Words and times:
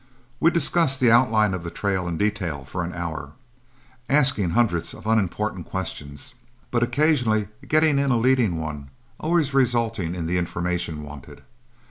We 0.39 0.49
discussed 0.49 0.99
the 0.99 1.11
outline 1.11 1.53
of 1.53 1.63
the 1.63 1.69
trail 1.69 2.07
in 2.07 2.17
detail 2.17 2.65
for 2.65 2.83
an 2.83 2.91
hour, 2.91 3.33
asking 4.09 4.49
hundreds 4.49 4.95
of 4.95 5.05
unimportant 5.05 5.67
questions, 5.67 6.33
but 6.71 6.81
occasionally 6.81 7.49
getting 7.67 7.99
in 7.99 8.09
a 8.09 8.17
leading 8.17 8.59
one, 8.59 8.89
always 9.19 9.53
resulting 9.53 10.15
in 10.15 10.25
the 10.25 10.39
information 10.39 11.03
wanted. 11.03 11.43